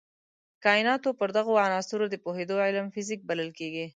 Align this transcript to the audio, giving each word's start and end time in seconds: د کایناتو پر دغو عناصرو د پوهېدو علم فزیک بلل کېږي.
د 0.03 0.03
کایناتو 0.65 1.09
پر 1.19 1.29
دغو 1.37 1.53
عناصرو 1.65 2.05
د 2.09 2.15
پوهېدو 2.23 2.55
علم 2.65 2.87
فزیک 2.95 3.19
بلل 3.29 3.49
کېږي. 3.59 3.85